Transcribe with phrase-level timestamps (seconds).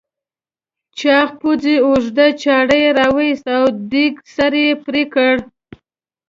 [0.99, 5.33] چاغ پوځي اوږده چاړه راوایسته او دېگ سر یې پرې کړ.